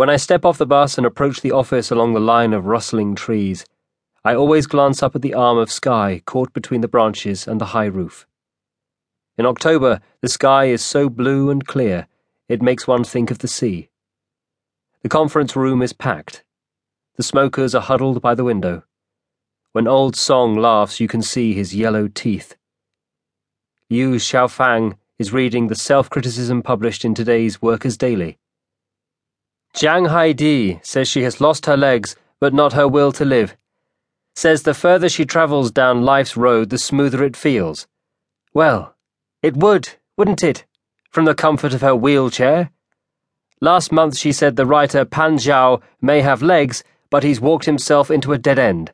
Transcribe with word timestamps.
When 0.00 0.08
I 0.08 0.16
step 0.16 0.46
off 0.46 0.56
the 0.56 0.64
bus 0.64 0.96
and 0.96 1.06
approach 1.06 1.42
the 1.42 1.52
office 1.52 1.90
along 1.90 2.14
the 2.14 2.20
line 2.20 2.54
of 2.54 2.64
rustling 2.64 3.14
trees, 3.14 3.66
I 4.24 4.34
always 4.34 4.66
glance 4.66 5.02
up 5.02 5.14
at 5.14 5.20
the 5.20 5.34
arm 5.34 5.58
of 5.58 5.70
sky 5.70 6.22
caught 6.24 6.54
between 6.54 6.80
the 6.80 6.88
branches 6.88 7.46
and 7.46 7.60
the 7.60 7.76
high 7.76 7.84
roof. 7.84 8.26
In 9.36 9.44
October, 9.44 10.00
the 10.22 10.28
sky 10.30 10.68
is 10.68 10.82
so 10.82 11.10
blue 11.10 11.50
and 11.50 11.66
clear, 11.66 12.06
it 12.48 12.62
makes 12.62 12.86
one 12.86 13.04
think 13.04 13.30
of 13.30 13.40
the 13.40 13.46
sea. 13.46 13.90
The 15.02 15.10
conference 15.10 15.54
room 15.54 15.82
is 15.82 15.92
packed. 15.92 16.44
The 17.16 17.22
smokers 17.22 17.74
are 17.74 17.82
huddled 17.82 18.22
by 18.22 18.34
the 18.34 18.44
window. 18.44 18.84
When 19.72 19.86
old 19.86 20.16
Song 20.16 20.56
laughs, 20.56 20.98
you 20.98 21.08
can 21.08 21.20
see 21.20 21.52
his 21.52 21.74
yellow 21.74 22.08
teeth. 22.08 22.56
Liu 23.90 24.14
Xiaofang 24.14 24.96
is 25.18 25.34
reading 25.34 25.66
the 25.66 25.74
self 25.74 26.08
criticism 26.08 26.62
published 26.62 27.04
in 27.04 27.14
today's 27.14 27.60
Workers' 27.60 27.98
Daily. 27.98 28.38
Zhang 29.74 30.08
Haidi 30.08 30.84
says 30.84 31.08
she 31.08 31.22
has 31.22 31.40
lost 31.40 31.66
her 31.66 31.76
legs, 31.76 32.16
but 32.40 32.52
not 32.52 32.72
her 32.72 32.88
will 32.88 33.12
to 33.12 33.24
live. 33.24 33.56
Says 34.34 34.62
the 34.62 34.74
further 34.74 35.08
she 35.08 35.24
travels 35.24 35.70
down 35.70 36.04
life's 36.04 36.36
road, 36.36 36.70
the 36.70 36.78
smoother 36.78 37.22
it 37.22 37.36
feels. 37.36 37.86
Well, 38.52 38.96
it 39.42 39.56
would, 39.56 39.90
wouldn't 40.16 40.42
it? 40.42 40.66
From 41.10 41.24
the 41.24 41.34
comfort 41.34 41.72
of 41.72 41.82
her 41.82 41.94
wheelchair. 41.94 42.70
Last 43.60 43.92
month 43.92 44.16
she 44.16 44.32
said 44.32 44.56
the 44.56 44.66
writer 44.66 45.04
Pan 45.04 45.36
Zhao 45.36 45.82
may 46.00 46.20
have 46.20 46.42
legs, 46.42 46.82
but 47.10 47.22
he's 47.22 47.40
walked 47.40 47.66
himself 47.66 48.10
into 48.10 48.32
a 48.32 48.38
dead 48.38 48.58
end. 48.58 48.92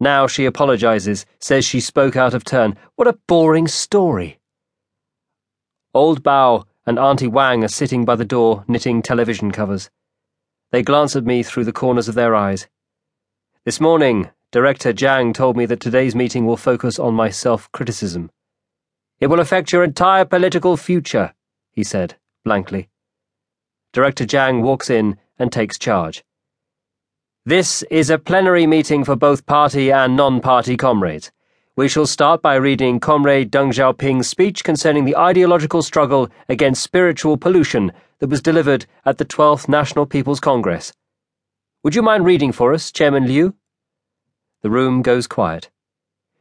Now 0.00 0.26
she 0.26 0.46
apologizes, 0.46 1.26
says 1.40 1.64
she 1.64 1.80
spoke 1.80 2.16
out 2.16 2.34
of 2.34 2.44
turn. 2.44 2.76
What 2.96 3.08
a 3.08 3.18
boring 3.26 3.68
story. 3.68 4.38
Old 5.92 6.22
Bao 6.22 6.64
and 6.86 6.98
Auntie 6.98 7.26
Wang 7.26 7.64
are 7.64 7.68
sitting 7.68 8.04
by 8.04 8.14
the 8.14 8.24
door 8.24 8.64
knitting 8.68 9.02
television 9.02 9.50
covers. 9.50 9.90
They 10.70 10.82
glance 10.82 11.16
at 11.16 11.24
me 11.24 11.42
through 11.42 11.64
the 11.64 11.72
corners 11.72 12.08
of 12.08 12.14
their 12.14 12.34
eyes. 12.34 12.68
This 13.64 13.80
morning, 13.80 14.30
Director 14.52 14.92
Jiang 14.92 15.32
told 15.32 15.56
me 15.56 15.64
that 15.66 15.80
today's 15.80 16.14
meeting 16.14 16.46
will 16.46 16.56
focus 16.58 16.98
on 16.98 17.14
my 17.14 17.30
self 17.30 17.70
criticism. 17.72 18.30
It 19.18 19.28
will 19.28 19.40
affect 19.40 19.72
your 19.72 19.82
entire 19.82 20.24
political 20.24 20.76
future, 20.76 21.34
he 21.70 21.82
said, 21.82 22.16
blankly. 22.44 22.88
Director 23.92 24.24
Jiang 24.24 24.62
walks 24.62 24.90
in 24.90 25.16
and 25.38 25.50
takes 25.50 25.78
charge. 25.78 26.22
This 27.46 27.82
is 27.90 28.10
a 28.10 28.18
plenary 28.18 28.66
meeting 28.66 29.04
for 29.04 29.16
both 29.16 29.46
party 29.46 29.90
and 29.90 30.16
non 30.16 30.40
party 30.40 30.76
comrades. 30.76 31.32
We 31.78 31.86
shall 31.86 32.08
start 32.08 32.42
by 32.42 32.56
reading 32.56 32.98
Comrade 32.98 33.52
Deng 33.52 33.72
Xiaoping's 33.72 34.26
speech 34.26 34.64
concerning 34.64 35.04
the 35.04 35.16
ideological 35.16 35.80
struggle 35.80 36.28
against 36.48 36.82
spiritual 36.82 37.36
pollution 37.36 37.92
that 38.18 38.28
was 38.28 38.42
delivered 38.42 38.86
at 39.06 39.18
the 39.18 39.24
12th 39.24 39.68
National 39.68 40.04
People's 40.04 40.40
Congress. 40.40 40.92
Would 41.84 41.94
you 41.94 42.02
mind 42.02 42.24
reading 42.24 42.50
for 42.50 42.74
us, 42.74 42.90
Chairman 42.90 43.28
Liu? 43.28 43.54
The 44.62 44.70
room 44.70 45.02
goes 45.02 45.28
quiet. 45.28 45.70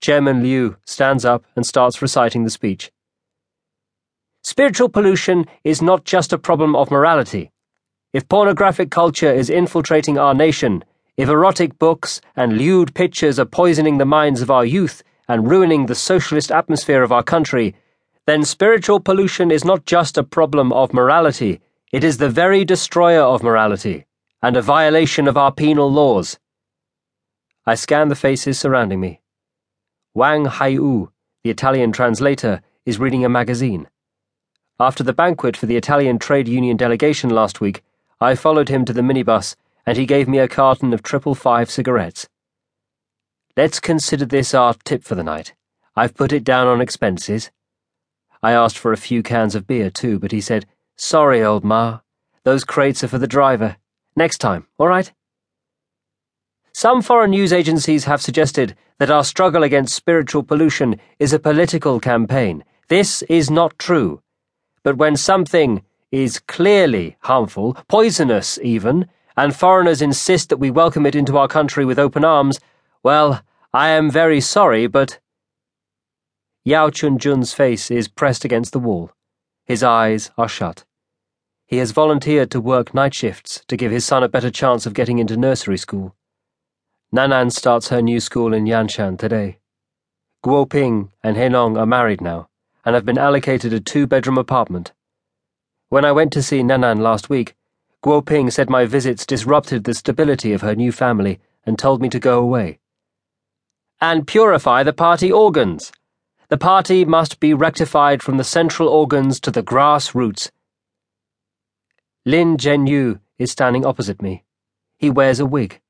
Chairman 0.00 0.42
Liu 0.42 0.78
stands 0.84 1.24
up 1.24 1.44
and 1.54 1.64
starts 1.64 2.02
reciting 2.02 2.42
the 2.42 2.50
speech. 2.50 2.90
Spiritual 4.42 4.88
pollution 4.88 5.46
is 5.62 5.80
not 5.80 6.04
just 6.04 6.32
a 6.32 6.38
problem 6.38 6.74
of 6.74 6.90
morality. 6.90 7.52
If 8.12 8.28
pornographic 8.28 8.90
culture 8.90 9.32
is 9.32 9.48
infiltrating 9.48 10.18
our 10.18 10.34
nation, 10.34 10.82
if 11.16 11.28
erotic 11.28 11.78
books 11.78 12.20
and 12.34 12.58
lewd 12.58 12.96
pictures 12.96 13.38
are 13.38 13.44
poisoning 13.44 13.98
the 13.98 14.04
minds 14.04 14.42
of 14.42 14.50
our 14.50 14.64
youth 14.64 15.04
and 15.30 15.48
ruining 15.48 15.86
the 15.86 15.94
socialist 15.94 16.50
atmosphere 16.50 17.04
of 17.04 17.12
our 17.12 17.22
country, 17.22 17.72
then 18.26 18.44
spiritual 18.44 18.98
pollution 18.98 19.52
is 19.52 19.64
not 19.64 19.86
just 19.86 20.18
a 20.18 20.24
problem 20.24 20.72
of 20.72 20.92
morality, 20.92 21.60
it 21.92 22.02
is 22.02 22.18
the 22.18 22.28
very 22.28 22.64
destroyer 22.64 23.22
of 23.22 23.40
morality 23.40 24.06
and 24.42 24.56
a 24.56 24.62
violation 24.62 25.28
of 25.28 25.36
our 25.36 25.52
penal 25.52 25.88
laws. 25.88 26.40
I 27.64 27.76
scan 27.76 28.08
the 28.08 28.16
faces 28.16 28.58
surrounding 28.58 28.98
me. 28.98 29.20
Wang 30.14 30.46
Haiyu, 30.46 31.12
the 31.44 31.50
Italian 31.50 31.92
translator, 31.92 32.60
is 32.84 32.98
reading 32.98 33.24
a 33.24 33.28
magazine. 33.28 33.86
After 34.80 35.04
the 35.04 35.12
banquet 35.12 35.56
for 35.56 35.66
the 35.66 35.76
Italian 35.76 36.18
trade 36.18 36.48
union 36.48 36.76
delegation 36.76 37.30
last 37.30 37.60
week, 37.60 37.84
I 38.20 38.34
followed 38.34 38.68
him 38.68 38.84
to 38.84 38.92
the 38.92 39.02
minibus 39.02 39.54
and 39.86 39.96
he 39.96 40.06
gave 40.06 40.26
me 40.26 40.38
a 40.38 40.48
carton 40.48 40.92
of 40.92 41.04
triple 41.04 41.36
five 41.36 41.70
cigarettes. 41.70 42.28
Let's 43.56 43.80
consider 43.80 44.24
this 44.24 44.54
our 44.54 44.74
tip 44.84 45.02
for 45.02 45.16
the 45.16 45.24
night. 45.24 45.54
I've 45.96 46.14
put 46.14 46.32
it 46.32 46.44
down 46.44 46.68
on 46.68 46.80
expenses. 46.80 47.50
I 48.42 48.52
asked 48.52 48.78
for 48.78 48.92
a 48.92 48.96
few 48.96 49.22
cans 49.22 49.56
of 49.56 49.66
beer 49.66 49.90
too, 49.90 50.20
but 50.20 50.30
he 50.30 50.40
said, 50.40 50.66
Sorry, 50.96 51.42
old 51.42 51.64
ma. 51.64 52.00
Those 52.44 52.64
crates 52.64 53.02
are 53.02 53.08
for 53.08 53.18
the 53.18 53.26
driver. 53.26 53.76
Next 54.14 54.38
time, 54.38 54.66
all 54.78 54.86
right? 54.86 55.12
Some 56.72 57.02
foreign 57.02 57.30
news 57.30 57.52
agencies 57.52 58.04
have 58.04 58.22
suggested 58.22 58.76
that 58.98 59.10
our 59.10 59.24
struggle 59.24 59.64
against 59.64 59.96
spiritual 59.96 60.44
pollution 60.44 61.00
is 61.18 61.32
a 61.32 61.38
political 61.38 61.98
campaign. 61.98 62.64
This 62.88 63.22
is 63.22 63.50
not 63.50 63.78
true. 63.78 64.22
But 64.84 64.96
when 64.96 65.16
something 65.16 65.82
is 66.12 66.38
clearly 66.38 67.16
harmful, 67.22 67.76
poisonous 67.88 68.58
even, 68.62 69.08
and 69.36 69.54
foreigners 69.54 70.00
insist 70.00 70.48
that 70.48 70.58
we 70.58 70.70
welcome 70.70 71.04
it 71.04 71.14
into 71.14 71.36
our 71.36 71.48
country 71.48 71.84
with 71.84 71.98
open 71.98 72.24
arms, 72.24 72.60
well, 73.02 73.42
I 73.72 73.88
am 73.90 74.10
very 74.10 74.40
sorry, 74.40 74.86
but. 74.86 75.20
Yao 76.64 76.90
Chunjun's 76.90 77.54
face 77.54 77.90
is 77.90 78.08
pressed 78.08 78.44
against 78.44 78.72
the 78.72 78.78
wall. 78.78 79.12
His 79.64 79.82
eyes 79.82 80.30
are 80.36 80.48
shut. 80.48 80.84
He 81.66 81.78
has 81.78 81.92
volunteered 81.92 82.50
to 82.50 82.60
work 82.60 82.92
night 82.92 83.14
shifts 83.14 83.64
to 83.68 83.76
give 83.76 83.92
his 83.92 84.04
son 84.04 84.22
a 84.22 84.28
better 84.28 84.50
chance 84.50 84.86
of 84.86 84.92
getting 84.92 85.18
into 85.18 85.36
nursery 85.36 85.78
school. 85.78 86.14
Nanan 87.14 87.50
starts 87.52 87.88
her 87.88 88.02
new 88.02 88.20
school 88.20 88.52
in 88.52 88.66
Yanshan 88.66 89.18
today. 89.18 89.58
Guo 90.44 90.68
Ping 90.68 91.12
and 91.22 91.36
Henong 91.36 91.78
are 91.78 91.86
married 91.86 92.20
now 92.20 92.48
and 92.84 92.94
have 92.94 93.04
been 93.04 93.18
allocated 93.18 93.72
a 93.72 93.80
two 93.80 94.06
bedroom 94.06 94.36
apartment. 94.36 94.92
When 95.88 96.04
I 96.04 96.12
went 96.12 96.32
to 96.34 96.42
see 96.42 96.62
Nanan 96.62 97.00
last 97.00 97.30
week, 97.30 97.54
Guo 98.02 98.24
Ping 98.24 98.50
said 98.50 98.68
my 98.68 98.84
visits 98.84 99.24
disrupted 99.24 99.84
the 99.84 99.94
stability 99.94 100.52
of 100.52 100.62
her 100.62 100.74
new 100.74 100.92
family 100.92 101.40
and 101.64 101.78
told 101.78 102.00
me 102.00 102.08
to 102.08 102.18
go 102.18 102.40
away. 102.40 102.78
And 104.00 104.26
purify 104.26 104.82
the 104.82 104.94
party 104.94 105.30
organs. 105.30 105.92
The 106.48 106.56
party 106.56 107.04
must 107.04 107.38
be 107.38 107.52
rectified 107.52 108.22
from 108.22 108.38
the 108.38 108.44
central 108.44 108.88
organs 108.88 109.38
to 109.40 109.50
the 109.50 109.62
grassroots. 109.62 110.50
Lin 112.24 112.56
Zhenyu 112.56 113.20
is 113.38 113.50
standing 113.50 113.84
opposite 113.84 114.22
me. 114.22 114.44
He 114.96 115.10
wears 115.10 115.38
a 115.38 115.44
wig. 115.44 115.80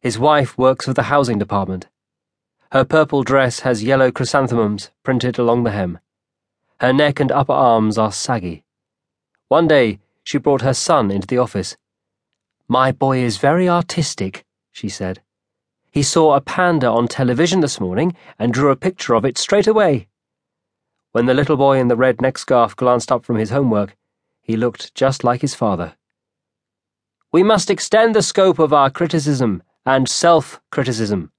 His 0.00 0.18
wife 0.18 0.56
works 0.56 0.86
for 0.86 0.94
the 0.94 1.04
housing 1.04 1.38
department. 1.38 1.88
Her 2.72 2.84
purple 2.84 3.22
dress 3.22 3.60
has 3.60 3.84
yellow 3.84 4.10
chrysanthemums 4.10 4.90
printed 5.02 5.38
along 5.38 5.64
the 5.64 5.72
hem. 5.72 5.98
Her 6.80 6.92
neck 6.92 7.20
and 7.20 7.30
upper 7.30 7.52
arms 7.52 7.98
are 7.98 8.12
saggy. 8.12 8.64
One 9.48 9.68
day, 9.68 10.00
she 10.24 10.38
brought 10.38 10.62
her 10.62 10.72
son 10.72 11.10
into 11.10 11.26
the 11.26 11.36
office. 11.36 11.76
My 12.66 12.92
boy 12.92 13.18
is 13.18 13.36
very 13.36 13.68
artistic, 13.68 14.46
she 14.70 14.88
said. 14.88 15.20
He 15.92 16.02
saw 16.02 16.34
a 16.34 16.40
panda 16.40 16.88
on 16.88 17.06
television 17.06 17.60
this 17.60 17.78
morning 17.78 18.16
and 18.38 18.50
drew 18.50 18.70
a 18.70 18.76
picture 18.76 19.14
of 19.14 19.26
it 19.26 19.36
straight 19.36 19.66
away. 19.66 20.08
When 21.12 21.26
the 21.26 21.34
little 21.34 21.58
boy 21.58 21.78
in 21.78 21.88
the 21.88 21.96
red 21.96 22.22
neck 22.22 22.38
scarf 22.38 22.74
glanced 22.74 23.12
up 23.12 23.26
from 23.26 23.36
his 23.36 23.50
homework, 23.50 23.94
he 24.40 24.56
looked 24.56 24.94
just 24.94 25.22
like 25.22 25.42
his 25.42 25.54
father. 25.54 25.94
We 27.30 27.42
must 27.42 27.68
extend 27.68 28.14
the 28.14 28.22
scope 28.22 28.58
of 28.58 28.72
our 28.72 28.88
criticism 28.88 29.62
and 29.84 30.08
self 30.08 30.62
criticism. 30.70 31.30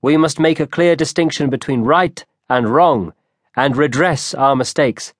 We 0.00 0.16
must 0.16 0.38
make 0.38 0.60
a 0.60 0.68
clear 0.68 0.94
distinction 0.94 1.50
between 1.50 1.82
right 1.82 2.24
and 2.48 2.68
wrong 2.68 3.12
and 3.56 3.76
redress 3.76 4.34
our 4.34 4.54
mistakes. 4.54 5.14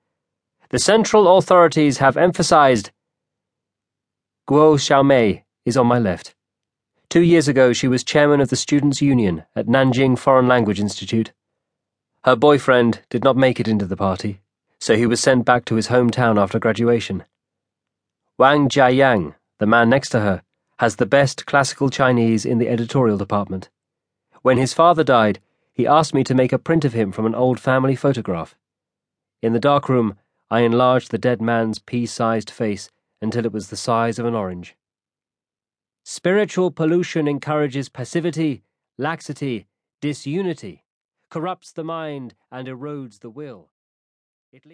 The 0.69 0.79
central 0.79 1.37
authorities 1.37 1.97
have 1.97 2.15
emphasized. 2.15 2.91
Guo 4.47 4.77
Xiaomei 4.77 5.43
is 5.65 5.75
on 5.75 5.87
my 5.87 5.99
left. 5.99 6.35
Two 7.09 7.21
years 7.21 7.47
ago, 7.47 7.71
she 7.71 7.87
was 7.87 8.03
chairman 8.03 8.41
of 8.41 8.49
the 8.49 8.57
Students' 8.57 9.01
Union 9.01 9.45
at 9.55 9.67
Nanjing 9.67 10.19
Foreign 10.19 10.45
Language 10.45 10.81
Institute. 10.81 11.31
Her 12.25 12.35
boyfriend 12.35 12.99
did 13.09 13.23
not 13.23 13.37
make 13.37 13.61
it 13.61 13.67
into 13.67 13.85
the 13.85 13.95
party, 13.95 14.41
so 14.77 14.97
he 14.97 15.05
was 15.05 15.21
sent 15.21 15.45
back 15.45 15.63
to 15.65 15.75
his 15.75 15.87
hometown 15.87 16.37
after 16.37 16.59
graduation. 16.59 17.23
Wang 18.37 18.67
Jiayang, 18.67 19.35
the 19.57 19.65
man 19.65 19.89
next 19.89 20.09
to 20.09 20.19
her, 20.19 20.43
has 20.79 20.97
the 20.97 21.05
best 21.05 21.45
classical 21.45 21.89
Chinese 21.89 22.45
in 22.45 22.57
the 22.57 22.67
editorial 22.67 23.17
department. 23.17 23.69
When 24.41 24.57
his 24.57 24.73
father 24.73 25.05
died, 25.05 25.39
he 25.73 25.87
asked 25.87 26.13
me 26.13 26.25
to 26.25 26.35
make 26.35 26.51
a 26.51 26.59
print 26.59 26.83
of 26.83 26.91
him 26.91 27.13
from 27.13 27.25
an 27.25 27.35
old 27.35 27.57
family 27.57 27.95
photograph. 27.95 28.53
In 29.41 29.53
the 29.53 29.61
dark 29.61 29.87
room, 29.87 30.17
I 30.51 30.59
enlarged 30.59 31.11
the 31.11 31.17
dead 31.17 31.41
man's 31.41 31.79
pea 31.79 32.05
sized 32.05 32.49
face 32.49 32.89
until 33.21 33.45
it 33.45 33.53
was 33.53 33.69
the 33.69 33.77
size 33.77 34.19
of 34.19 34.25
an 34.25 34.35
orange. 34.35 34.75
Spiritual 36.17 36.71
pollution 36.71 37.27
encourages 37.27 37.89
passivity, 37.89 38.63
laxity, 38.97 39.67
disunity, 40.01 40.83
corrupts 41.29 41.71
the 41.71 41.83
mind, 41.83 42.33
and 42.51 42.67
erodes 42.67 43.19
the 43.19 43.29
will. 43.29 43.69
It 44.51 44.65
leads 44.65 44.73